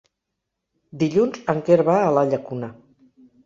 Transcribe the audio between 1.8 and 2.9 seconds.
va a la Llacuna.